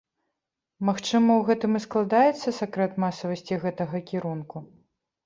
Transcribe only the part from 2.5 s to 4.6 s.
сакрэт масавасці гэтага кірунку?